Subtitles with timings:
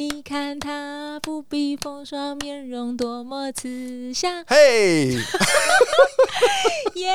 [0.00, 4.44] 你看他不必风霜，面容多么慈祥。
[4.46, 5.08] 嘿，
[6.94, 7.10] 耶！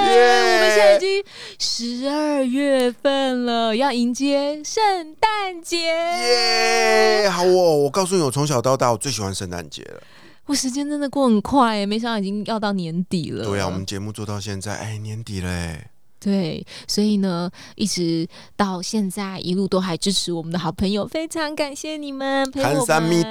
[0.00, 1.22] 我们现在已经
[1.58, 5.76] 十二月份了，要迎接圣诞节。
[5.76, 7.28] 耶！
[7.28, 10.02] 好哦，我告诉你，我从小到大我最喜欢圣诞节了。
[10.46, 13.44] 我时间真的过很快，没想到已经要到年底了。
[13.44, 15.76] 对啊，我们节目做到现在，哎，年底了。
[16.22, 23.26] 对，所以呢，一直到现在一路都还支持我们的好朋友，非常感谢你们陪我们。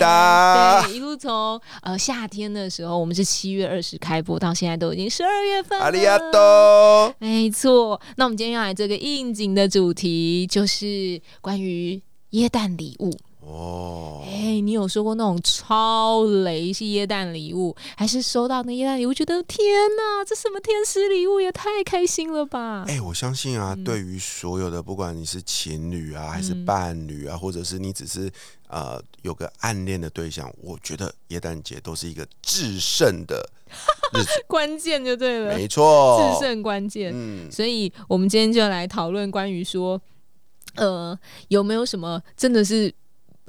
[0.85, 5.85] 对，一路从呃夏天的时候，我们是七月二十开播，到现在都已经十二月份了。
[5.85, 7.99] 阿里亚多，没错。
[8.17, 13.17] 那我们今天要来这个应景的主题，就是关于耶诞礼物。
[13.41, 19.65] 哦，哎，你有收过那种超雷是耶诞礼物，还是收到那耶诞礼物，觉得天
[19.97, 22.85] 哪，这什么天使礼物，也太开心了吧？
[22.87, 28.31] 哎，我相信啊，对于所有的，不管你是情侣啊，还是伴侣啊，或者是你只是
[28.67, 33.49] 呃有个暗恋的对象，我觉得耶诞节都是一个制胜的
[34.13, 37.11] 日子， 关键就对了，没错，制胜关键。
[37.11, 39.99] 嗯，所以我们今天就来讨论关于说，
[40.75, 41.17] 呃，
[41.47, 42.93] 有没有什么真的是。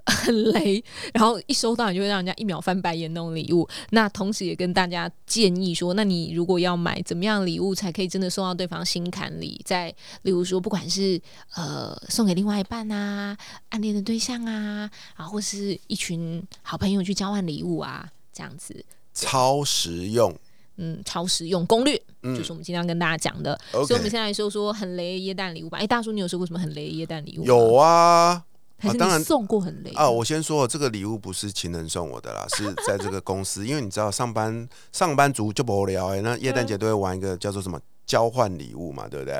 [0.07, 0.83] 很雷，
[1.15, 3.69] 然后一收到你就会让人家一秒翻白眼那种礼物。
[3.91, 9.61] 那同时也跟大家建议说，那你如果要买怎么样礼物才可以真的送到对方心坎里？
[9.65, 11.21] 在例如说，不管是
[11.55, 13.37] 呃送给另外一半啊、
[13.69, 20.35] 暗恋的对象啊，啊，或是一群好朋友去交换礼物啊，这样子超实用，
[20.77, 23.59] 嗯，超实用攻略，就是我们经常跟大家讲的。
[23.71, 25.79] 所以我们先来说说很雷耶诞礼物吧。
[25.79, 27.45] 哎，大叔，你有收过什么很雷耶诞礼物？
[27.45, 28.43] 有啊。
[28.83, 30.09] 啊，当然送过很累啊！
[30.09, 37.81] 我先说，这个礼物不是情人送我的啦，是在这个公司，因为你知道上班上班族就无聊哎，那耶诞节都会玩一个叫做什么？
[38.05, 39.35] 交换礼物嘛，对不对？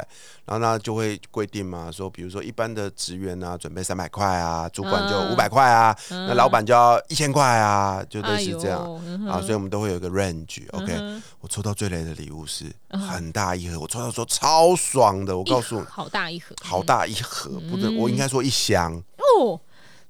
[0.47, 8.81] 然后呢，就会规定嘛，说比如说一般的职员啊，准备三百块啊，主管就五百块啊，那老板就要一千块啊，就类似这样
[9.29, 9.41] 啊。
[9.41, 10.63] 所以我们都会有一个 range。
[10.71, 19.03] OK，我抽到最累的礼物是很大一盒，我抽到说超爽的，我告诉你，好大一盒，好大一盒，不对，我应该说一箱
[19.45, 19.61] 哦。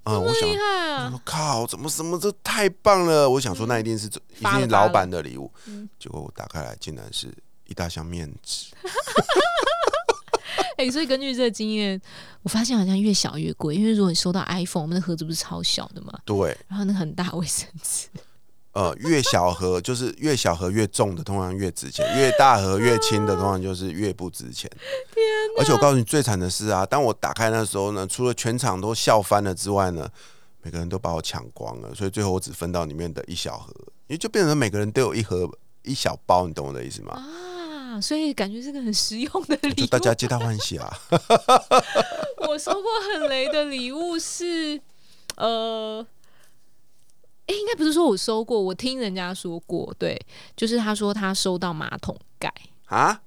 [0.04, 3.30] 嗯，我想，我靠，怎么什么这太棒了？
[3.30, 5.50] 我想说那一定是一定是老板的礼物，
[5.98, 7.32] 结果我打开来竟然是。
[7.64, 8.66] 一大箱面纸，
[10.76, 11.98] 哎，所以根据这个经验，
[12.42, 16.12] 我发现好像越小越贵，因为如果你收到 iPhone，我们的盒子不是超小的嘛？
[16.26, 18.08] 对，然后那很大卫生纸，
[18.72, 24.70] 呃，越小盒就是越小盒越重的，通常越值钱；越大盒越轻的，通常就是越不值钱。
[25.14, 25.24] 天！
[25.58, 30.08] 而且我告诉你，最惨的是啊，当我打开那时候呢，除了全场都笑翻了之外呢，
[30.62, 33.74] 每个人都把我抢光了，所以最后我只分到里面的一小盒，
[34.06, 35.50] 因为就变成每个人都有一盒
[35.82, 37.22] 一小包，你懂我的意思吗？
[38.00, 40.90] 所以感觉是个很实用的 礼物，大家皆大欢喜啊！
[42.48, 44.80] 我收过很雷的礼物是，
[45.36, 46.06] 呃，
[47.52, 50.18] 哎，应该不是说我收过，我听人家说过，对，
[50.56, 52.50] 就是他说他收到马桶盖
[52.86, 53.20] 啊，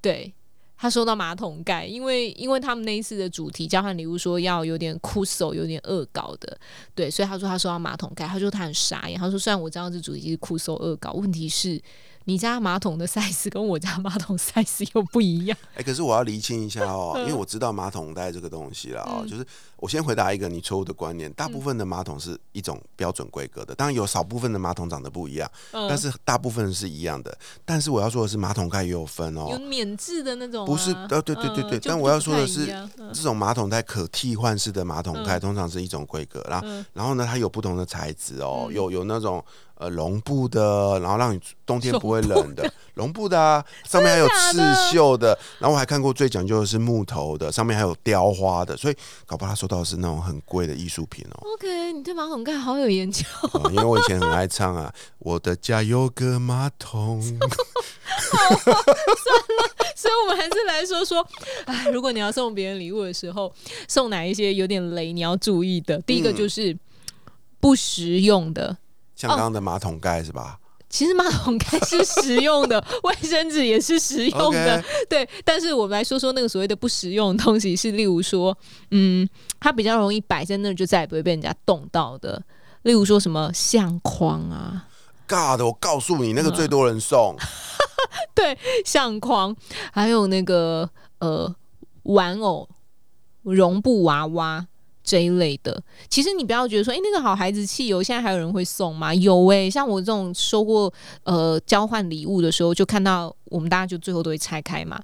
[0.00, 0.32] 对
[0.76, 6.56] 他收到马桶盖，因为因为他们那一次的主题交换礼物说要有点酷手，有点恶搞的，
[6.94, 11.82] 对，所以他说他收到马桶盖，他说他很傻眼，他说虽然我知道这主题是酷手恶搞，问题是。
[12.24, 15.56] 你家马桶的 size 跟我家马桶 size 又不一样。
[15.76, 19.46] 哎，可是我要厘清一下哦，因为我知道马桶盖这个东西了哦，就是
[19.76, 27.36] 我先回答一个你错误的观念，大部分的马桶是一种标准规格的，当然有少部分的马桶长得不一样，但是大部分是一样的。
[27.64, 30.92] 但是我要说的是，马桶盖也有分哦，有免治的那种，不是？
[31.10, 31.80] 呃，对对对对。
[31.80, 32.66] 但我要说的是，
[33.12, 39.44] 这种马桶盖可替换式的马桶盖，通常是一种规格，然后然后呢，它有不同的材质哦，有有那种。
[39.76, 44.60] 呃，绒布的，然后让你冬天不会冷的，绒布的啊，上面还有刺
[44.92, 51.54] 绣的，然后我还看过最讲究的是木头的，上面还有雕花的，所以搞不好他收到的是那种很贵的艺术品哦。
[51.54, 53.24] OK，你对马桶盖好有研究，
[53.70, 57.20] 因为我以前很爱唱啊，我的家有个马桶。
[58.24, 58.78] 算了，
[59.96, 61.26] 所以我们还是来说说，
[61.64, 63.52] 哎，如果你要送别人礼物的时候，
[63.88, 65.98] 送哪一些有点雷，你要注意的。
[66.02, 66.76] 第一个就是
[67.58, 68.76] 不实用的。
[69.14, 70.58] 像刚刚的马桶盖是吧？
[70.90, 75.28] 其实马桶盖是实用的， 卫生纸也是实用的，对。
[75.44, 78.56] 但是我们来说说那个所谓的不实用的东西，是例如说，
[78.92, 79.28] 嗯，
[79.58, 82.40] 它比较容易摆在那就再也不会被人家动到的，
[82.82, 84.86] 例如说什么相框啊。
[85.26, 87.34] God，我告诉你，那个最多人送。
[88.32, 89.56] 对，相框，
[89.92, 90.88] 还有那个
[91.18, 91.52] 呃
[92.04, 92.68] 玩偶
[93.42, 94.66] 绒布娃娃。
[95.04, 99.14] 这一类的，其实你不要觉得说，哎，那个好孩子气油，现在还有人会送吗？
[99.14, 100.92] 有哎，像我这种收过
[101.24, 104.98] 呃交换礼物的时候，就看到我们大家就最后都会拆开嘛，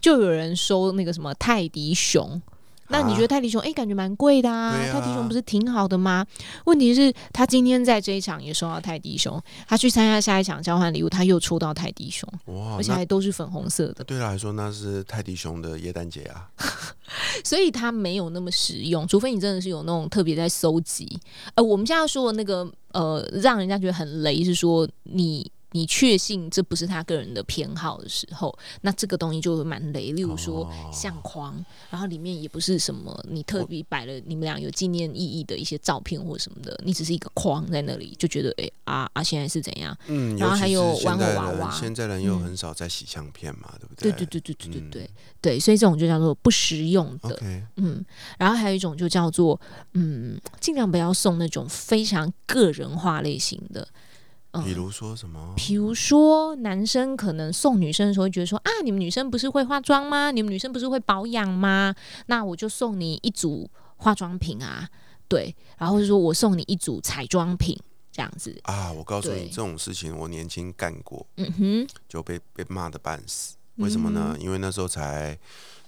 [0.00, 2.42] 就有人收那个什么泰迪熊。
[2.88, 4.76] 那你觉得泰迪熊哎，感觉蛮贵的啊？
[4.92, 6.24] 泰迪熊不是挺好的吗？
[6.66, 12.76] 问题是，他今天在这一场也收到泰迪熊，他去参加下一场交换礼物，他又抽到泰迪熊，哇！
[12.76, 14.04] 而且还都是粉红色的。
[14.04, 16.48] 对他来说，那是泰迪熊的耶诞节啊，
[17.42, 21.18] 所以它没有那么实用，除非你真的是有那种特别在搜集。
[21.54, 25.50] 呃，我们现在说的那个呃，让人家觉得很雷，是说你。
[25.74, 30.12] 你确信这不是他个人的偏好的时候，那这个东西就蛮雷。
[30.12, 31.52] 例如说相框，
[31.90, 39.96] 然后里面也不是什么你特别摆了你们俩有纪念意义的一些照片或什么的，你只是一个框在那里，就觉得哎啊啊，现在是怎样？
[40.06, 44.12] 嗯，然后还有玩偶娃娃，现在人又很少在洗相片嘛，对不对？
[44.12, 45.10] 对对对对对对对
[45.40, 47.36] 对，所以这种就叫做不实用的。
[47.76, 48.04] 嗯，
[48.38, 49.60] 然后还有一种就叫做
[49.94, 53.88] 嗯，尽量不要送那种非常个人化类型的。
[54.62, 55.54] 比如说什么？
[55.56, 60.30] 比如说，男生可能送女生的时候，会觉得说啊，你们女生不是会化妆吗？
[60.30, 61.94] 你们女生不是会保养吗？
[62.26, 64.88] 那我就送你一组化妆品啊，
[65.26, 67.78] 对，然后就说我送你一组彩妆品
[68.12, 68.92] 这样子啊。
[68.92, 73.56] 我告诉你，这种事情我年轻干过，嗯哼，就被被骂的半死。
[73.76, 74.36] 为什么呢？
[74.38, 75.38] 因为那时候才，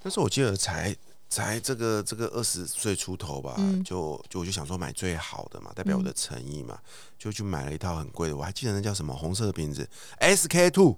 [0.03, 0.97] 那时候我记得才。
[1.37, 3.55] 才这个这个二十岁出头吧，
[3.85, 6.79] 就就我就想说买最好的嘛，代表我的诚意嘛，
[7.19, 9.87] 就去买了一套很贵的，我还记得那叫什么红色的瓶子
[10.19, 10.97] ，SK two。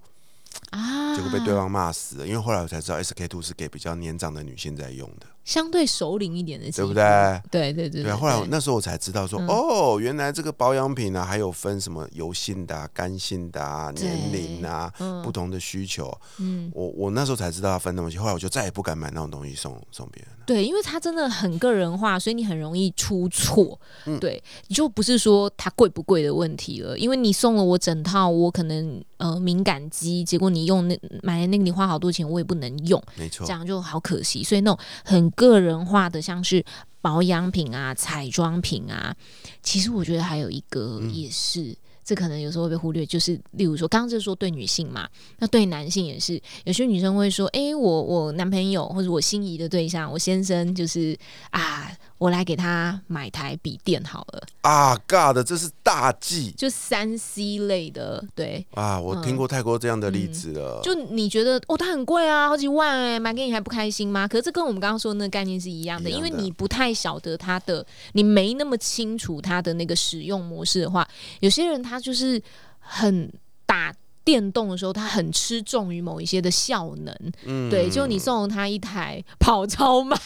[0.71, 1.15] 啊！
[1.15, 7.43] 结果被对方骂死了，因为后来我才知道 SK two 是给比较年长的女性在用的，相对熟龄一点的，对不对？
[7.51, 8.03] 对对对。
[8.03, 14.93] 对，后来那时候我才知道说，哦，原来这个保养品呢，还有分什么油性的、干性的、啊年龄啊，
[15.25, 16.17] 不同的需求。
[16.39, 20.38] 嗯，我我那时候才知道要分东西，后来我就再也不敢买那种东西送送别人了。
[20.49, 23.81] 对，因为它真的很个人化，所以你很容易出错。
[24.05, 30.59] 嗯，对，你就不是说它贵不贵的问题了，因为你送了我整套，我可能呃敏感肌，结果你。
[30.59, 34.43] 你用那买那个，你花好多钱，我也不能用，没错，这样就好可惜。
[34.43, 36.65] 所以那种很个人化的，像是
[37.01, 39.15] 保养品啊、彩妆品啊，
[39.63, 41.77] 其实我觉得还有一个也是，
[42.09, 45.07] 这可能有时候会被忽略，就是例如说，刚刚就是说对女性嘛，
[45.41, 51.15] 那对男性也是，有些女生会说，哎，我我男朋友或者我心仪的对象，我先生就是
[51.51, 51.93] 啊。
[52.19, 60.81] 我来给他买台笔电好了啊！God，这是大忌，就三 C 类的，对啊，我听过太多这样的例子了。
[60.83, 64.27] 就你觉得哦，它很贵啊，好几万哎，买给你还不开心吗？
[64.27, 71.09] 可是这跟我们刚刚说的那个概念是一样的，因为你不太晓得它的，你没那么清楚它的那个使用模式的话，
[71.41, 72.43] 有些人他就是
[72.81, 73.33] 很
[73.65, 73.95] 打
[74.29, 77.17] 电动的时候，他很吃重于某一些的效能，
[77.47, 80.21] 嗯，对，就你送了他一台跑超慢。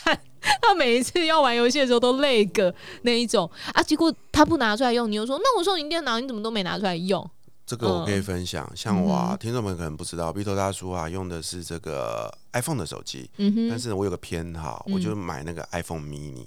[0.60, 3.48] 他每一次要玩游戏的时候都累个那一种。
[3.72, 7.30] 啊，结果他不拿出来用，你又说那我送你电脑，你怎么都没拿出来用？
[7.64, 13.30] 这个我可以分享，像我听众们可能不知道，B 头大叔啊用的是这个 iPhone 的手机，
[13.70, 16.44] 但是我有个偏好，我就买那个 iPhone mini，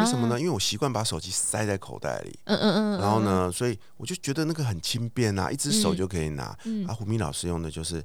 [0.00, 0.38] 为什么呢？
[0.38, 6.44] 因为我习惯把手机塞在口袋里，嗯嗯嗯，然后呢，所以我就觉得那个很轻便啊，一只手就可以拿。
[6.86, 8.04] 啊，胡明老师用的就是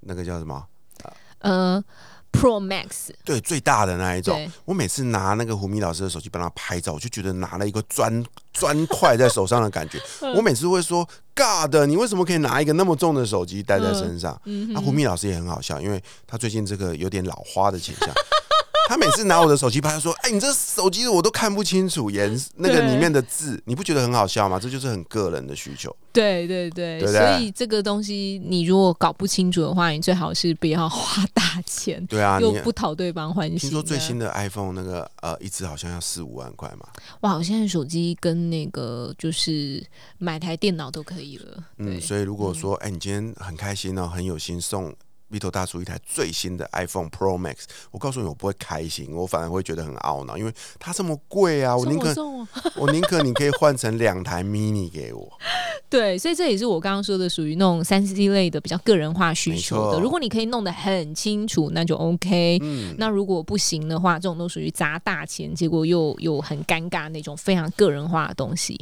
[0.00, 0.66] 那个叫什么？
[1.38, 1.82] 呃。
[2.32, 10.00] Pro Max 对最大的那一种，我每次拿那个胡明老师的手机帮他拍照，我就觉得拿了一个砖砖块在手上的感觉。
[10.36, 14.40] 我每次会说：“God，你为什么可以拿一个那么重的手机带在身上？”
[14.72, 18.14] 那胡明老师也很好笑，因为他最近这个有点老花的倾向。
[18.90, 24.58] 他每次拿我的手机拍，说：“哎，你这手机我都看不清楚颜那个里面的字，你不觉得很好笑吗？
[24.58, 32.04] 这就是很个人的需求。”对对对，所以这个东西你如果搞不清楚的话，你最好是不要花大钱。
[32.06, 33.56] 对啊，又不讨对方欢心。
[33.60, 36.88] 听说最新的 iPhone 那个呃，一只好像要四五万块嘛。
[37.20, 39.80] 哇，我现在手机跟那个就是
[40.18, 41.62] 买台电脑都可以了。
[41.78, 44.92] 嗯，所以如果说哎，你今天很开心哦，很有心送。
[45.30, 51.76] V 头大叔一台最新的 iPhone Pro Max，我告诉你，我不会开心，我反而会觉得很懊恼，因为它这么贵啊！
[51.76, 52.14] 我宁可
[52.76, 55.30] 我宁可你可以换成两台 Mini 给我。
[55.88, 60.00] 对，所以这也是我刚刚说的，属于那种三 C 类的比较个人化需求的。
[60.00, 62.58] 如果你可以弄得很清楚，那就 OK。
[62.62, 68.78] 嗯，那如果不行的话，这种都属于砸大钱，结果又又很尴尬那种非常个人化的东西。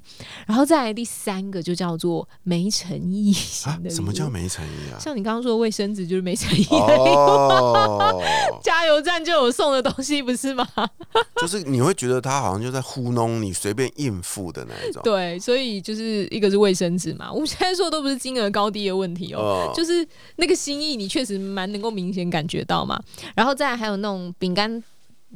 [0.47, 3.81] 然后再来第三个就叫做没诚意啊。
[3.88, 5.00] 什么叫没诚意啊？
[5.00, 8.23] 像你刚刚说的卫生纸就是没诚意哦。
[8.62, 10.66] 加油站就有送的东西不是吗？
[11.40, 15.02] 就是你会觉得他好像就在糊弄你，随便应付的那一种。
[15.02, 17.33] 对，所以就是一个是卫生纸嘛。
[17.33, 23.02] 我们现在说的都不是金额高低的问题哦，就是那个心意，你确实蛮能够明显感觉到嘛。
[23.35, 24.83] 然后再还有那种饼干、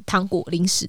[0.06, 0.88] 糖果、零食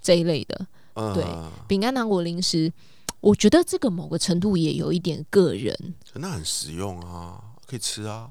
[0.00, 0.66] 这一类的，
[1.14, 1.24] 对，
[1.66, 2.72] 饼干、糖果、零食，
[3.20, 8.30] 我觉得这个某个程度也有一点个人，那很实用啊，可以吃啊。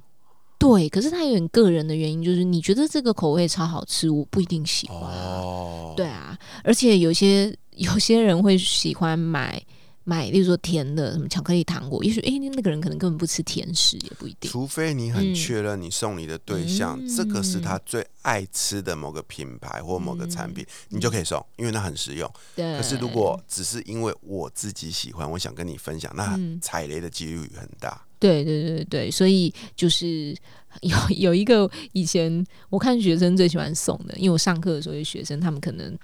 [0.60, 5.00] 对，可是他有点个人的原因，就是你觉得这个口味超好吃，我不一定喜欢。
[5.00, 9.62] 哦，对啊，而且有些 有些人会喜欢买
[10.04, 14.50] 买，例如说甜的什么巧克力糖果，也许哎，那个人可能根本不吃甜食，也不一定。
[14.50, 22.28] 除非你很确认你送你的对象这个是他最爱吃的某个品牌或某个产品，你就可以送，因为那很实用。
[22.56, 22.78] 对。
[22.78, 28.02] 可是如果只是因为我自己喜欢，我想跟你分享，那踩雷的几率很大。
[28.20, 30.36] 对对对对，所以就是
[30.82, 35.98] 有有一个以前我看学生最喜欢送的，因为我上课的时候有学生，他们可能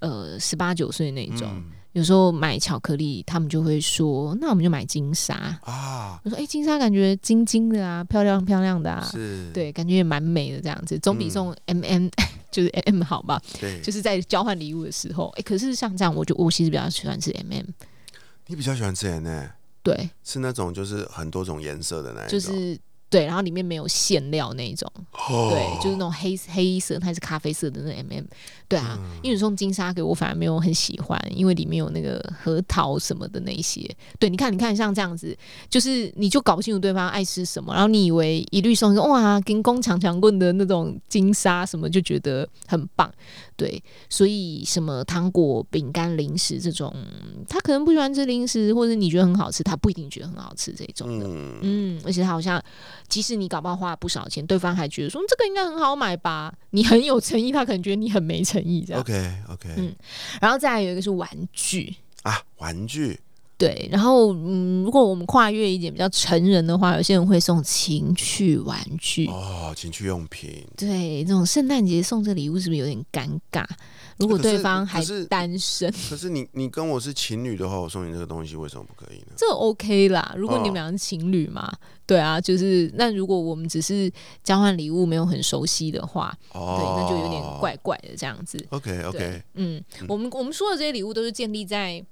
[0.00, 1.48] 呃十八九岁那种，
[1.92, 6.18] 有时候买巧克力，他们就会说，那我们就买金沙啊。
[6.24, 12.08] 我说，哎，金沙感觉金金的啊，漂亮漂亮的啊，是，对，感觉也蛮美的这样子，总比送 M M
[12.50, 13.40] 就是 M M 好吧？
[13.60, 17.66] 对，就是在交换礼物的时候，哎，可是像这样，我就我其实比较喜欢吃 M M。
[18.46, 19.46] 你比较喜欢吃 M M？
[19.82, 22.30] 对，是那种就是很多种颜色的那一种。
[22.30, 22.78] 就是
[23.10, 24.90] 对，然后里面没有馅料那种，
[25.28, 28.24] 对，就是那种黑黑色，它是咖啡色的那 M M，
[28.66, 33.86] 对啊，因为送金沙给我反而没有很喜欢，因为里面有那个核桃什么的那些。
[34.18, 35.36] 对，你看，你看，像这样子，
[35.68, 43.12] 就是你就搞不清楚对方爱吃什么，然后你以为一律送哇，跟工强强棍的那种金沙什么，就觉得很棒。
[43.62, 46.92] 对，所以什么糖果、饼干、零食这种，
[47.48, 51.26] 他可能不喜欢吃零食，或者你觉得很好吃，他不一定觉得很好吃这种的。
[51.62, 52.60] 嗯，而且他好像。
[53.08, 56.52] 即使你搞不好花了不少钱，对方还觉得说这个应该很好买吧？
[56.70, 59.00] 你很有诚意，他可能觉得你很没诚意，这样。
[59.00, 59.94] OK OK，嗯，
[60.40, 63.20] 然后再来有一个是玩具啊，玩具。
[63.62, 70.66] 对，然后嗯，如果我们跨越一点比较成人的话，有些人会送情趣玩具哦，情趣用品。
[70.76, 73.64] 对，这种圣诞节送这礼物是不是有点尴尬？
[74.16, 79.26] 如果对方还是单身，可是你你跟我是情侣的话，我送你这个东西为什么不可以呢？
[79.36, 81.72] 这 OK 啦，如果你们俩是情侣嘛，
[82.04, 84.10] 对啊，就是那如果我们只是
[84.42, 88.58] 交换礼物，没有很熟悉的话，对，那就有点怪怪的这样子。
[88.70, 92.04] OK OK，嗯，我们我们说的这些礼物都是建立在。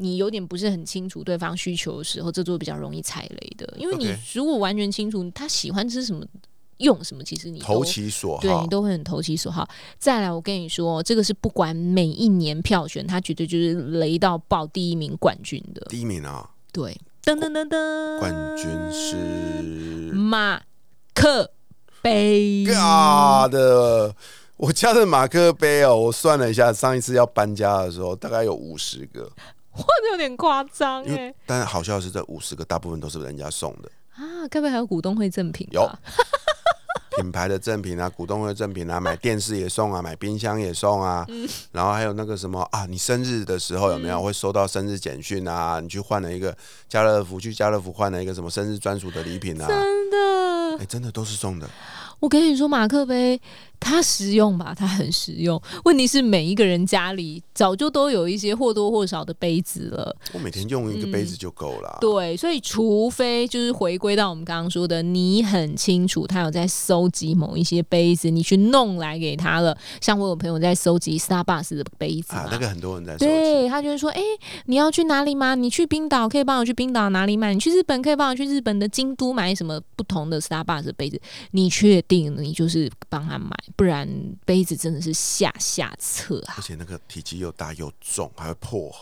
[0.00, 3.74] 你有点不是很清楚对方需求的时候，这就比较容易踩雷的。
[3.76, 6.24] 因为你如果完全清楚他喜欢吃什么、
[6.78, 9.68] 用什么，其实你投其所好，对你都会很投其所好。
[9.98, 15.84] 再来，我跟你说，这个是不管每一年票选，他绝对就是雷到爆第一名冠军的。
[15.88, 16.48] 第一名啊！
[16.72, 19.16] 对，噔噔噔噔，冠军是
[20.12, 20.62] 马
[21.12, 21.50] 克
[22.00, 22.64] 杯。
[22.66, 24.14] 的，
[24.56, 29.28] 我家的马克杯哦，我算了一下，上一次要搬家的时候，大概有五十个。
[29.82, 35.66] 或者有点夸张哎，但是好笑的是，这五十个大部分都是人家送的啊，该不会还有股东会赠品？
[35.70, 35.88] 有
[37.16, 41.26] 品牌的赠品啊，股东会赠品啊， 买电视也送啊，买冰箱也送啊，
[41.72, 45.80] 然后还有那个什么啊，你生日的时候有没有会收到生日简讯啊？
[45.80, 46.56] 你去换了一个
[46.88, 49.66] 家乐福，去家乐福换了一个什么生日专属的礼品啊？
[49.66, 51.68] 真的，哎，真的都是送的。
[52.20, 53.40] 我跟你说，马克杯
[53.80, 54.74] 它实用吧？
[54.76, 55.60] 它很实用。
[55.84, 60.14] 问题是每一个人家里早就都有一些或多或少的杯子了。
[60.32, 61.98] 我每天用一个杯子就够了。
[62.00, 69.76] 对，所以除非就是回归到我们刚刚说的，你很清楚他有在收集某一些杯子，你去弄来给他了。
[70.00, 73.26] 像我有朋友在收集 Starbucks 的杯子啊，那个很多人在收集。
[73.26, 74.22] 对他就是说，哎，
[74.66, 75.54] 你要去哪里吗？
[75.54, 77.54] 你去冰岛可以帮我去冰岛哪里买？
[77.54, 81.20] 你去日本可以帮我去日本的京都买什么不同的 Starbucks 的杯子？
[81.52, 82.02] 你确。
[82.08, 84.08] 定你就是帮他买，不然
[84.44, 86.54] 杯子真的是下下策啊！
[86.56, 88.92] 而且那个体积又大又重，还会破。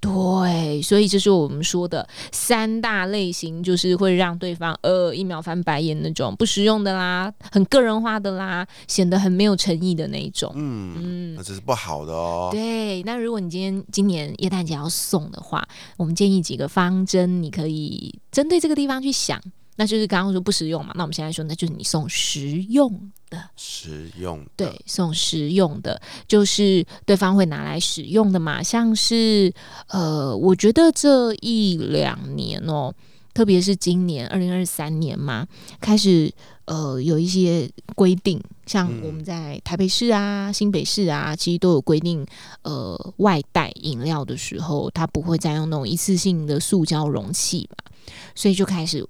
[0.00, 10.52] 对，所以这是我们说的三大类型，就是会让对方呃一秒翻白眼那种不实用的啦，很个人化的啦，显得很没有诚意的那一种。
[10.54, 12.48] 嗯嗯，那这是不好的哦。
[12.52, 19.42] 对，那如果你今天今年耶诞节要送的话，我们建议几个方针，你可以针对这个地方去想。
[19.78, 20.92] 那就是刚刚说不实用嘛。
[20.96, 28.60] 那我们现在说，那就是你送实用的，实用的对，送实用的，就是对方会拿来使用的嘛。
[28.60, 29.52] 像是
[29.86, 32.92] 呃，我觉得这一两年哦，
[33.32, 35.46] 特别是今年二零二三年嘛，
[35.80, 36.28] 开始
[36.64, 42.26] 呃有一些规定，像我们在台北市啊、新北市啊，其实都有规定，
[42.62, 47.92] 呃，外带饮料的时候，它不会再用那种一次性的塑胶容器嘛，
[48.34, 49.06] 所以就开始。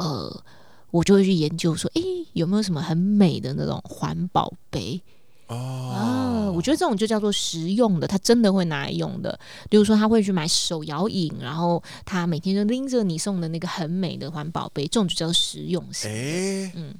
[0.00, 0.42] 呃，
[0.90, 2.02] 我就会去研究说，哎，
[2.32, 5.00] 有没有什么很美的那种环保杯？
[5.48, 9.38] 哦，我觉得这种就叫做实用的，他真的会拿来用的。
[9.68, 16.10] 比如说，他会去买手摇饮，然后他每天就拎着你送的那个很美的环保杯，这种就叫实用性。
[16.10, 16.94] 哎，嗯。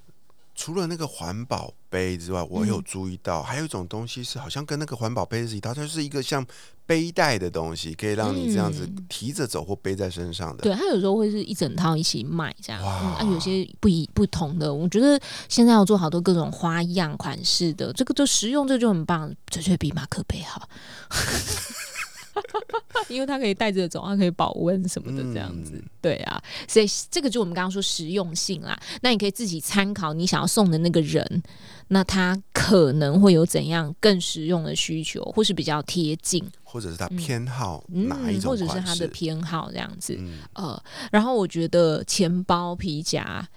[0.60, 6.46] 除了那个环保杯之外，我有注意到还有一种东西是好像跟那个环保杯是一套，它就是一个像
[6.84, 10.62] 背带的东西，可以让你这样子提着走或背在身上的。
[10.62, 12.84] 对，它有时候会是一整套一起卖这样。
[12.84, 20.68] 啊，有些不一不同的，我觉得现在要做好多各种花样款式的，这个就实用，这就很棒，绝对比马克杯好。
[23.08, 28.78] 因为它可以带着走，它可以保温什么的，这样子，对啊，所以这个就我们刚刚说实用性啦。
[29.02, 31.42] 那你可以自己参考你想要送的那个人，
[31.88, 40.18] 那他可能会有怎样更实用的需求，或是比较贴近，或者是他偏好哪一种，或者是他的偏好这样子。
[40.54, 43.48] 呃，然后我觉得钱包、皮夹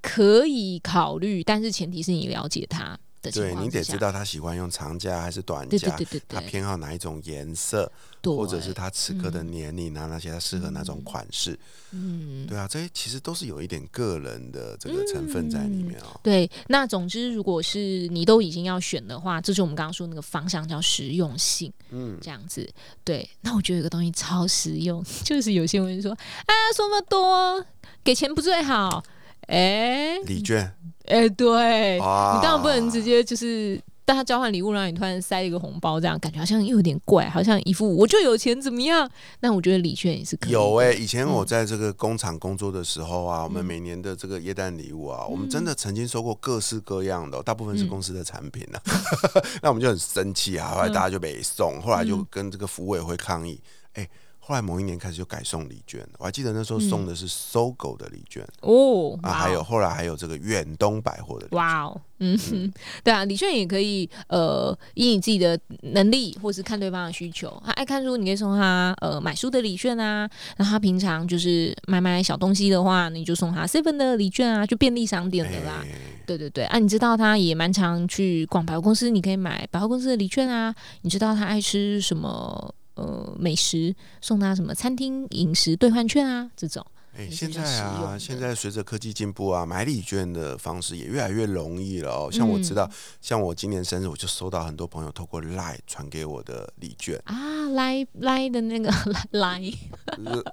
[0.00, 2.98] 可以考虑，但是前提是你了解他。
[3.30, 5.96] 对你得知道他喜欢用长夹还是短夹，
[6.28, 7.90] 他偏好哪一种颜色，
[8.22, 11.58] 或者是他此刻的年龄啊，那些他适合哪种款式。
[11.92, 16.20] 嗯，对啊，这些其实都是有一点个人的这个成分在里面哦。
[16.22, 21.72] 对，那总之，如果是你都已经要选的话，这是我们刚刚说那个方向叫实用性。
[21.90, 22.68] 嗯，这样子。
[23.04, 27.64] 对，那我觉得有个东西超实用， 就是有些人说，啊，说那么多，
[28.02, 29.02] 给钱不最好？
[29.46, 30.74] 哎，礼券。
[31.04, 32.00] 哎，对你
[32.42, 39.08] 当然不能直接就是大家交换礼物，然后你突然塞一个红包，这样感觉好像又有点怪，好像一副我就有钱怎么样？
[39.40, 40.52] 那我觉得礼券也是可以。
[40.52, 48.78] 有哎，以前我在这个工厂工作的时候啊，我们每年的这个耶诞礼物啊，我们真的曾经收过各式各样的，大部分是公司的产品呢。
[49.62, 53.60] 那我们就很生气啊，后来大家就没送，后来就跟这个服委会抗议，
[53.94, 54.08] 哎。
[54.46, 61.48] 后来某一年开始就改送礼券，我还记得那时候送的是搜狗的礼券哦，啊，还有后来还有这个远东百货的。
[61.52, 62.38] 哇哦，嗯，
[63.02, 70.28] 对啊，礼券也可以，呃，以你自己的能力，或是看对方的需求，他爱看书，你可以送他呃买书的礼券啊。
[70.58, 75.82] 那他平常就是买买小东西的话，你就送他 seven 的礼券啊，就便利商店的啦。
[76.26, 80.74] 对对对，啊，你知道他也蛮常去逛百货公司，你可以买百货公司的礼券啊。
[81.00, 82.74] 你知道他爱吃什么？
[82.94, 86.50] 呃，美食送他什么餐厅饮食兑换券啊？
[86.56, 86.84] 这种
[87.16, 92.28] 哎，现在啊，现在随着科技进步啊，买礼券的方式也越来越容易了哦。
[92.32, 98.90] 像我知道，像我今年生日，我就收到很多朋友透过 Line 传给我的礼券啊，Line Line 的那个
[99.30, 99.76] Line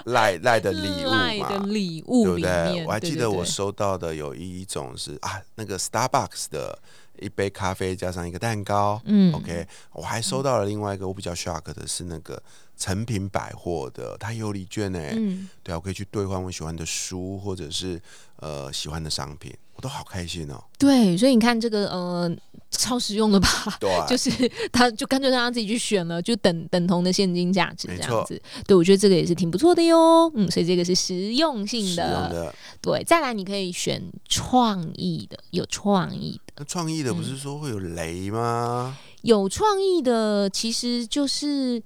[0.06, 2.86] Line Line 的礼物嘛， 礼物对不对？
[2.86, 6.77] 我还记得我收到的有一种是啊，那个 Starbucks 的。
[7.19, 12.41] 一杯咖啡加上一个蛋糕，嗯，OK，我还收到了另外一个我比较 shock 的是那个
[12.78, 18.02] 成品百货的，它有礼券呢，嗯，对啊，我可以去兑换我喜欢的书或者是
[18.38, 20.63] 呃喜欢的商品，我都好开心哦。
[20.80, 22.32] 对，所以你看这个呃
[22.71, 23.47] 超实用的吧？
[23.80, 24.32] 对， 就是
[24.71, 28.41] 他就干脆让他自己去选了，就等等同的现金价值这样子。
[28.65, 30.32] 对，我觉得这个也是挺不错的哟。
[30.34, 32.52] 嗯，所以这个是实用性的。
[32.82, 36.50] 对，再来你可以选创意的，有创意的。
[36.62, 38.95] 那创意的不是说会有雷吗？
[39.24, 41.82] 有创意的其实就是，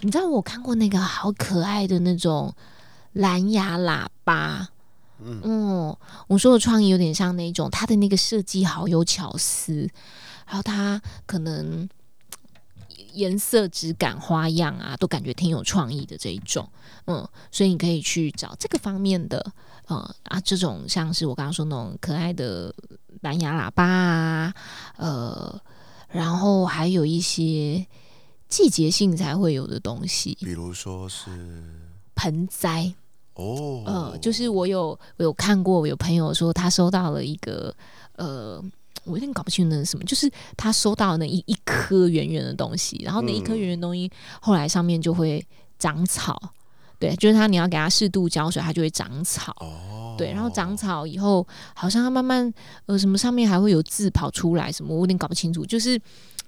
[0.00, 2.54] 你知道我看过那个好可爱的那种
[3.12, 4.70] 蓝牙喇叭。
[5.18, 5.94] 嗯，
[6.28, 9.86] 我说的创意有点像那种，它的那个设计好有巧思，
[10.46, 11.86] 然后它可能
[13.14, 16.68] 颜色、质感、花样啊，都感觉挺有创意的这一种。
[17.06, 19.52] 嗯，所以你可以去找这个方面的，
[19.86, 22.74] 呃啊，这种像是我刚刚说那种可爱的
[23.20, 24.54] 蓝牙喇叭啊，
[24.96, 25.60] 呃，
[26.08, 27.86] 然后还有一些
[28.48, 31.30] 季节性才会有的东西，比如说是
[32.14, 32.94] 盆栽。
[33.34, 37.74] 哦，呃，就是我有我有看过，我有朋友说他收到了一个，
[38.12, 38.62] 呃，
[39.04, 45.44] 我有点搞不清楚那是什么，就是他收到那一一颗圆圆的东西，然后那一颗圆圆东西后来上面就会
[45.78, 46.40] 长草，
[46.98, 52.52] 对，就是他你要给他适度浇水，它就会长草，哦，对，然后长草以后，好像它慢慢
[52.86, 56.00] 呃什么上面还会有字跑出来什么，我有点搞不清楚，就是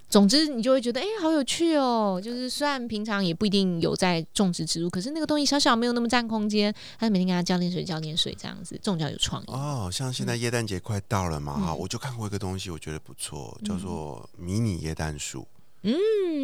[0.09, 2.21] 总之，你就会觉得哎，好有趣哦！
[2.23, 9.91] 就是虽然平常也不一定有在种植植物，可是那个东西小小没有那么占空间，他每天给他浇点水，浇点水这样子，种较有创意哦。
[9.93, 15.47] 像现在耶诞节快到了嘛，哈，我就看过一个东西，我觉得不错，叫做迷你耶诞树。
[15.83, 15.95] 嗯，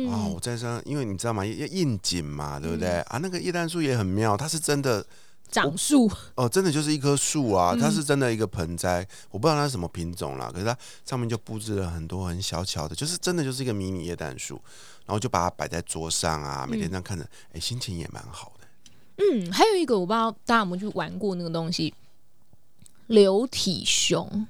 [0.09, 1.47] 哦，我在上，因为你知道吗？
[1.47, 2.99] 要应景嘛，对不对？
[3.03, 5.05] 啊，那个椰蛋树也很妙，它是真的。
[5.53, 7.77] 长树哦，真的就是一棵树啊！
[7.79, 10.51] 它是真的一个盆栽，我不知道它是什么品种啦。
[10.51, 14.55] 可是它上面就布置了很多很小巧的，就是真的就是一个迷你液氮树，
[15.05, 18.67] 然后就把它摆在桌上啊，每天这样看着，哎，心情也蛮好的。
[19.19, 21.93] 嗯，还有一个我不知道大家有没有去玩过那个东西，
[23.09, 24.47] 流体熊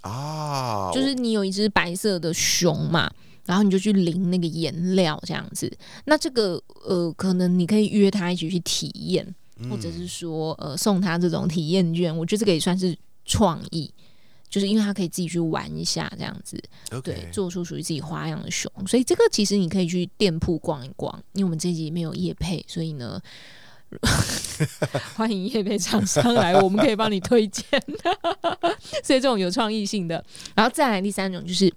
[0.00, 3.12] 啊，就是你有一只白色的熊嘛，
[3.44, 5.70] 然后你就去淋那个颜料这样子。
[6.06, 9.34] 那这个呃，可能你可以约他一起去体验。
[9.70, 13.92] 或者是说，呃，送他这种体验券，我觉得这个也算是创意，
[14.48, 16.62] 就是因为他可以自己去玩一下，这样子，
[17.02, 18.70] 对，做出属于自己花样的熊。
[18.86, 23.20] 所以这个其实你可以去店铺逛一逛，因为我们这集没有夜配，所以呢，
[25.16, 27.64] 欢迎夜配厂商来，我们可以帮你推荐。
[29.02, 31.72] 所以这种有创意性的，然后再来第三种就是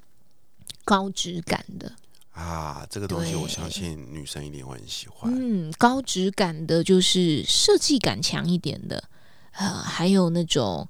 [0.84, 1.92] 高质感的。
[2.40, 5.30] 啊，这个东西我相信女生一定会很喜欢。
[5.36, 9.10] 嗯，高质感的，就是设计感强一点的，
[9.52, 10.88] 呃，还有那种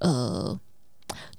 [0.00, 0.60] 呃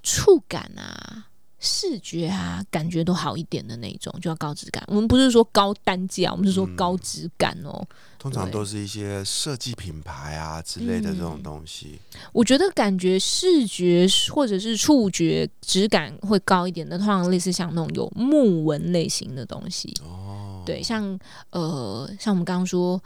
[0.01, 1.27] 触感啊。
[1.63, 4.83] 视觉啊，感觉都好一点的那种，就要高质感。
[4.87, 7.87] 我们不是说高单价，我们是说高质感哦。
[8.17, 11.99] 通常都是一些设计品牌啊之类的这种东西。
[12.31, 19.91] 我觉得感觉视觉或者是触觉质感会高一点的，通常类似像那种有木纹类型的东西。
[20.03, 21.17] 哦，对，像
[21.51, 23.01] 呃，像我们刚刚说，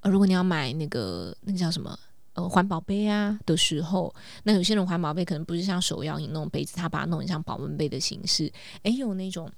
[0.00, 1.98] 呃，如果你要买那个那个叫什么？
[2.38, 8.52] 呃，环保杯啊的时候，那有些人环保杯可能不是像手摇饮那种杯子，他把它弄成像保温杯的形式。
[8.84, 9.50] 哎，有那种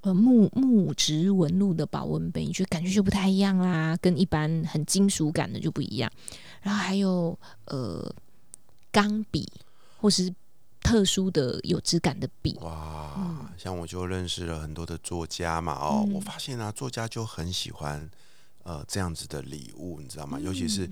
[0.00, 6.10] 呃木木质纹路的保温杯，你觉得感觉就不太一样啦，跟一般很金属感的就不一样。
[6.62, 8.12] 然后还有呃
[8.90, 9.46] 钢笔，
[9.96, 10.34] 或是
[10.82, 12.58] 特殊的有质感的笔。
[12.60, 18.10] 哇，像我就认识了很多的作家嘛，哦，我发现啊，作家就很喜欢
[18.64, 20.40] 呃这样子的礼物，你知道吗？
[20.40, 20.90] 尤其是。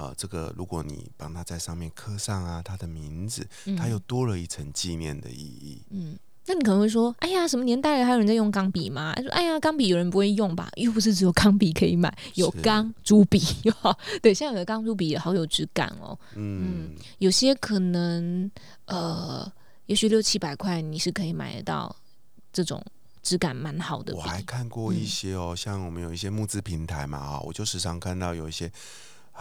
[0.00, 5.82] 呃，这个如果你帮他在上面刻上啊他的名字，他又多了一层纪念的意义。
[5.90, 9.14] 嗯，那你可能会说，哎呀，什么年代了还有人在用钢笔吗？
[9.20, 10.70] 说，哎呀，钢笔有人不会用吧？
[10.76, 13.74] 又不是只有钢笔可以买，有钢珠笔哟。
[14.22, 16.18] 对，现在有的钢珠笔也好有质感哦。
[16.34, 18.50] 嗯，有些可能
[18.86, 19.52] 呃，
[19.84, 21.94] 也许六七百块你是可以买得到
[22.50, 22.82] 这种
[23.22, 24.14] 质感蛮好的。
[24.16, 28.72] 我还看过一些哦，像我们有一些募资平台嘛，啊，我就时常看到有一些。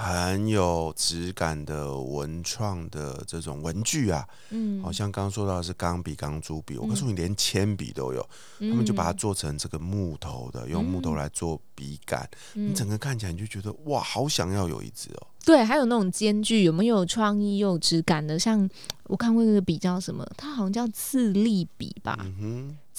[0.02, 8.26] 很有质感的文创的这种文具啊，嗯，好像刚刚说到的是钢笔、钢珠笔，我告诉你，连铅笔都有，
[8.60, 15.28] 他们就把它做成这个木头的，用木头来做笔杆，你整个看起来你就觉得哇，好想要有一支哦。
[15.44, 18.70] 对，还有那种间距有没有创意又有质感的，像
[19.04, 22.26] 我看过那个笔叫什么，它好像叫自立笔吧。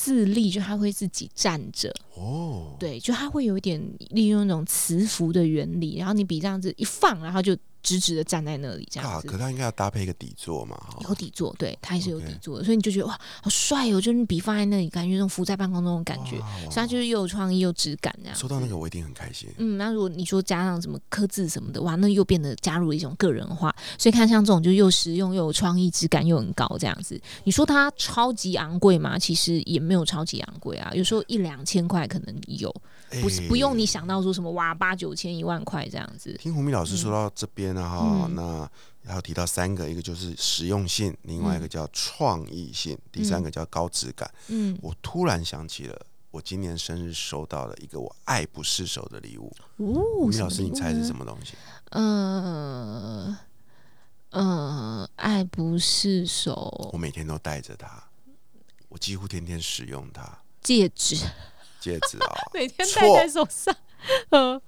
[0.02, 3.78] 自立就他会自己站着哦，对，就他会有一点
[4.10, 7.54] 利用那种磁浮的原理，然后你笔这样子一放，然后就。
[7.82, 9.26] 直直的站在那里，这样子。
[9.26, 10.78] 可他应该要搭配一个底座嘛？
[11.08, 14.00] 有底座，对，它也是有底座的，所以你就觉得哇，好帅哦！
[14.00, 18.36] 就是笔放在那里，感觉那种浮在半空中的感觉，所以它就是又有创意又质感这样。
[18.36, 19.48] 说到那个我一定很开心。
[19.58, 23.74] 嗯，那如果你说加上什么刻字什么的，哇，那又变得加入了一种个人化。
[23.98, 27.20] 所以看像这种就又实用又有创意，质感又很高这样子。
[27.44, 29.18] 你说它超级昂贵吗？
[29.18, 32.74] 其实也没有超级昂贵啊，有时候一两千块可能有，
[33.20, 36.36] 不是不用你想到说什么哇八九千一万块这样子。
[36.40, 38.42] 听胡明老师说到这边呢哈，那。
[38.42, 38.70] 啊，
[39.02, 44.30] 然后提到三个，一个就是实用性，另外一个叫创意性，第三个叫高质感。
[44.48, 45.98] 嗯，我突然想起了，
[46.30, 49.50] 我今年生日收到了一个我爱不释手的礼物。
[49.78, 51.54] 哦，米老师，你猜是什么东西？
[51.92, 53.34] 嗯
[54.32, 56.90] 嗯，爱不释手。
[56.92, 58.04] 我每天都带着它，
[58.90, 60.38] 我几乎天天使用它。
[60.60, 61.16] 戒指，
[61.80, 63.74] 戒指啊， 每天戴在手上。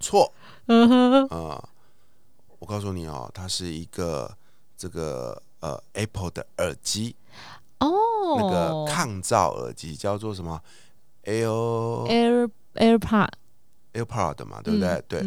[0.01, 0.33] 错。
[0.67, 1.27] 嗯哼。
[1.29, 1.69] 啊。
[2.63, 4.33] 我告诉你哦，它是一个
[4.77, 7.17] 这个呃 Apple 的耳机。
[7.81, 7.89] 哦，
[8.39, 10.63] 那个抗噪耳机叫做什么
[11.25, 11.49] ？Air
[12.07, 13.31] Air AirPod
[13.93, 15.03] AirPod 嘛，对不对？
[15.09, 15.23] 对，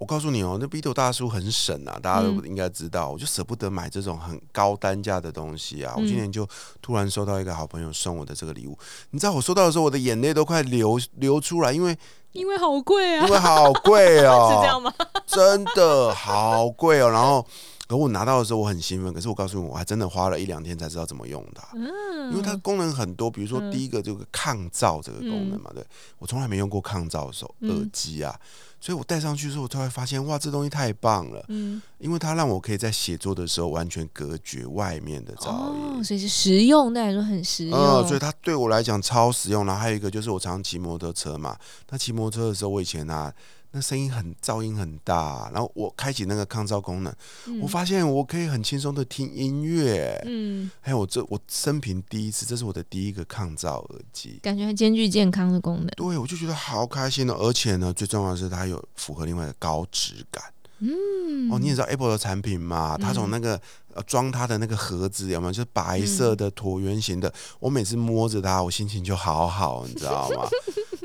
[0.00, 5.92] 我告诉你哦，那 B 头大叔很省啊，大家都应该知道，我就舍不得买这种很高单价的东西啊。
[5.94, 6.48] 我今年就
[6.80, 8.78] 突然收到一个好朋友送我的这个礼物，
[9.10, 11.96] 你知道我收到的时候，我的眼泪都快流流出来，因为。
[12.32, 13.26] 因为好贵啊！
[13.26, 14.94] 因为好贵 哦，是这样吗？
[15.26, 17.10] 真的好贵哦。
[17.10, 17.44] 然后
[17.88, 21.66] 可我拿到的时候我很兴奋，可是我告诉你，我还真的花了一两天才知道怎么用它。
[21.74, 25.84] 嗯，因为它功能很多，比如说第一个这个抗噪这个功能嘛，对
[26.20, 28.38] 我从来没用过抗噪手耳机啊。
[28.80, 31.44] 所以我戴上去之后，我突然发现，哇，这东西太棒了！
[31.48, 37.78] 嗯，因为它让我可以在写作的时候完全隔绝外面的噪音，所以是实用，对来说很实用。
[37.78, 39.66] 嗯，所以它对我来讲超实用。
[39.66, 41.56] 然后还有一个就是，我常骑摩托车嘛，
[41.90, 43.32] 那骑摩托车的时候，我以前啊。
[43.72, 47.14] 那声音很噪音很大，然后我开启那个抗噪功能，
[47.62, 50.20] 我发现我可以很轻松的听音乐。
[50.26, 55.86] 嗯，还有我这我生平第一次，这是我的第一个抗噪耳机，感觉还兼具健康的功能。
[55.96, 57.34] 对，我就觉得好开心哦！
[57.38, 60.42] 而且呢，最重要的是它有符合另外的高质感。
[60.80, 63.60] 嗯，哦，你也知道 Apple 的产品嘛，它从那个
[63.94, 70.48] 呃装它的那个盒子有没有，就是白色的椭圆形的，我每次摸着它，我心情就好好，你知道吗？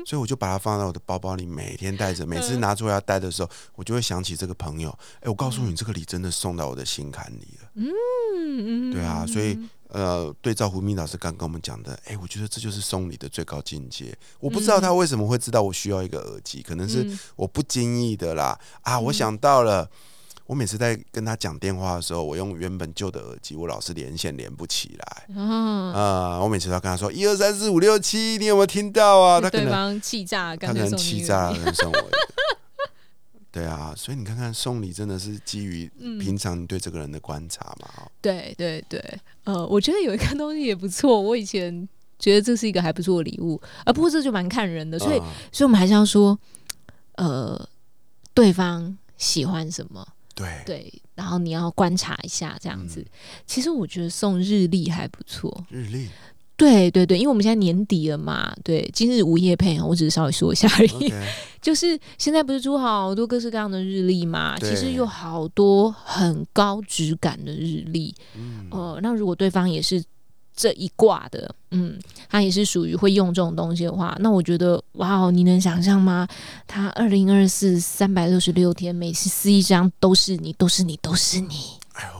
[0.06, 2.24] 所以我就把它放在我的包包里，每天带着。
[2.24, 4.96] 每次拿出来要带的时候，我就会想起这个朋友。
[5.16, 7.70] 哎，我告诉你，这个礼真的送到我的心坎里了。
[7.74, 7.90] 嗯
[8.36, 14.16] 嗯，对啊，所以呃，对照胡明老师刚跟我们讲的，哎，我觉得这就是送礼的最高境界。
[14.38, 18.56] 我不知道他为什么会知道我需要一个耳机，可能是我不经意的啦。
[18.82, 19.90] 啊，我想到了。
[20.46, 25.42] 我每次在跟他讲电话的时候，我用原本旧的耳机，我老是连线连不起来。
[25.42, 29.40] 啊，我每次都要跟他说一二三四五六七，你有没有听到啊？
[29.40, 32.10] 他对方气炸，他可能气炸 送我。
[33.50, 37.88] 对啊，所以你看看送礼真的是基于平常你对这个人的观察嘛？
[38.20, 39.02] 对对对，
[39.44, 41.20] 呃，我觉得有一个东西也不错。
[41.20, 45.18] 我以前觉得这是一个还不错的礼物，啊，不过这就蛮看人的，所以
[45.50, 46.38] 所以我们还是要说，
[47.16, 47.68] 呃，
[48.32, 50.06] 对方喜欢什么。
[50.36, 53.04] 对对，然后你要观察一下这样子。
[53.46, 55.64] 其实我觉得送日历还不错。
[55.70, 56.08] 日历，
[56.56, 61.12] 对对对，因为我们现在年底了嘛，对，今日午夜配，我只是稍微说一下而已。
[61.60, 68.14] 就是现在不是出好多各式各样的日历嘛，其实有好多很高质感的日历。
[68.36, 70.04] 嗯，呃，那如果对方也是。
[70.56, 71.98] 这一卦的，嗯，
[72.30, 76.26] 他也是属于会用这种东西的话，那我觉得，哇哦，你能想象吗？
[76.66, 81.56] 他二零二四三百六十六天，每次撕一张都是你，都是你，都是你。
[81.92, 82.10] 哎呦，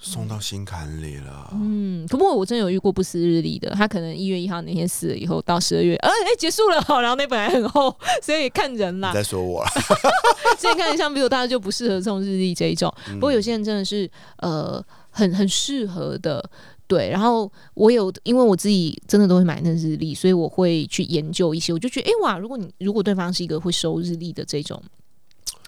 [0.00, 1.50] 送到心坎里了。
[1.52, 9.12] 嗯，不过我真有遇过不撕日历的，他可能一月一号那天撕了以后，到十二月，呃，哎，结束了，好，然后那本来很厚， 所以看人啦。
[9.14, 9.64] 在说我，
[10.58, 16.44] 所以看像比如大家就不适合送日历这一种，不过有些人真的是，呃，很很适合的。
[16.86, 21.72] 对，然后我有，因为我自己真的都会买那日历，所以我会去研究一些。
[21.72, 24.82] 我就觉得，哎哇，如果你如果对方是一个会收日历的这种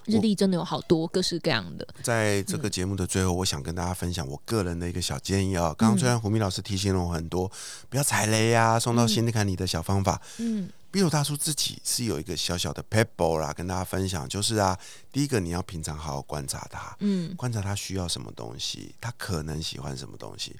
[0.04, 1.88] 日历，真的有好多各式各样的。
[2.02, 5.74] 在这个节目的最后，我想跟大家分享我个人的一个小建议啊。
[5.76, 7.50] 刚刚虽然胡明老师提醒了我很多，
[7.88, 10.20] 不要踩雷呀，送到心里看你的小方法。
[10.36, 14.78] 嗯，比如大叔自己是有一个小小的 pebble 啦，跟大家分享，就是啊，
[15.10, 20.54] 第一个你要平常好好观察他，嗯，观察他需要什么东西，他可能喜欢什么东西。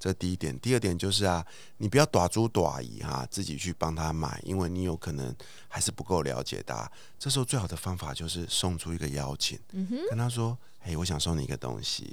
[0.00, 5.32] 这第一点，第二点就是啊，你不要短租短姨哈，自己去帮他买，因为你有可能
[5.68, 6.90] 还是不够了解他。
[7.18, 9.58] 这时候最好的方法就是送出一个邀请，
[10.08, 12.10] 跟他说：“嘿，我想送你一个东西。”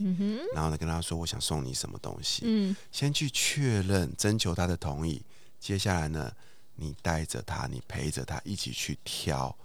[0.54, 5.23] 然后呢，跟他说：“我想送你什么东西？”嗯，先去确认，征求他的同意。
[5.58, 6.30] 接下来呢，
[6.76, 9.58] 你带着他，你陪着他一起去挑。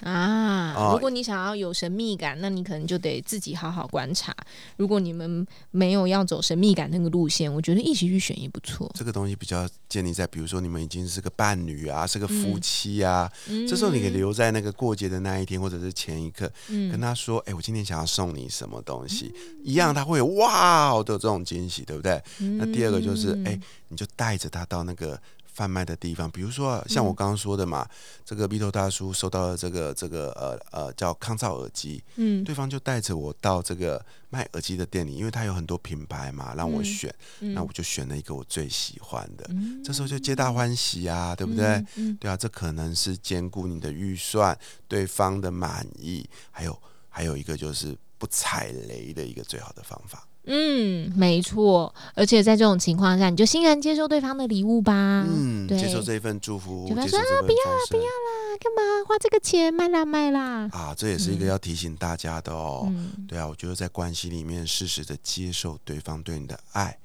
[0.00, 4.34] 啊，如果你想要有神秘感，那你可能就得自己好好观察。
[4.76, 8.90] 如果你们没有要走神秘感那个路线，我觉得一起去选也不错。
[8.94, 13.30] 这个东西比较建立在，比如说你们已经是个伴侣啊，是个夫妻啊，
[13.68, 22.20] 这时候你可以留在那个过节的那一天，或者是前一刻，跟他说：“哎，我今天想要送你什么东西。”一样，他会有哇的这种惊喜，对不对？
[22.58, 25.18] 那第二个就是，哎，你就带着他到那个。
[25.54, 27.88] 贩卖的地方，比如说像我刚刚说的嘛，
[28.24, 39.48] 这个 B 头大叔收到了这个这个呃呃叫康噪耳机，嗯，对方就带着我到这个卖耳机的店里，因为他有很多品牌嘛，让我选，那我就选了一个我最喜欢的，
[39.84, 41.84] 这时候就皆大欢喜啊，对不对？
[42.20, 46.76] 对啊，这可能是兼顾你的预算、对方的满意，还有
[47.08, 50.26] 还有一个就是不踩雷的一个最好的方法。
[50.46, 55.24] 嗯，没错，而且在这种情况下，你就欣然接受对方的礼物吧。
[55.26, 60.68] 嗯，接受这一份祝福，就说啊，不要啦，不要啦，干嘛花这个钱卖啦卖啦？
[60.72, 62.92] 啊，这也是一个要提醒大家的哦。
[63.26, 66.96] 对啊，我觉得在关系里面，适时的接受对方对你的爱。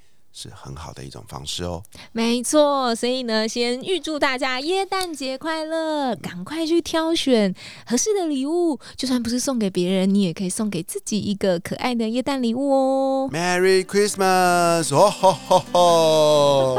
[0.41, 1.84] 是很好的一种方式哦。
[2.13, 6.15] 没错，所以呢，先预祝大家耶诞节快乐！
[6.15, 7.54] 赶快去挑选
[7.86, 13.30] 合适的礼物，就算不是送给别人，你也可以送给自己一个可爱的耶诞礼物哦。
[13.34, 14.95] Merry Christmas！
[14.95, 16.78] 哦吼吼吼！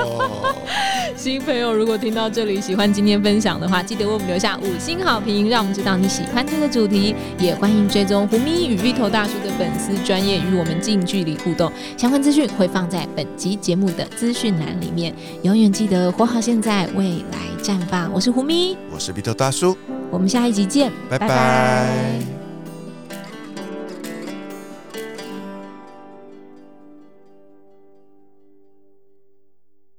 [1.14, 7.14] 新朋友如果听到这里，喜欢今天分享的话，记得为我们留下五星好评，让我们知道你喜欢这个主题。
[7.38, 11.70] 也欢迎追踪胡咪与芋头大叔的粉丝专业，与我们近距离互动。
[11.98, 15.14] 相关资讯会放在本集节目的资讯栏里面。
[15.42, 18.12] 永远记得活好现在，未来绽放。
[18.12, 19.76] 我是胡咪，我是芋头大叔，
[20.10, 22.39] 我们下一集见，拜拜。